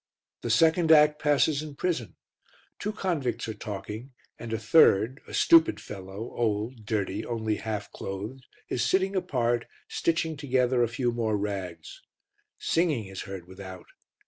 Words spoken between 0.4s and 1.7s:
The second act passes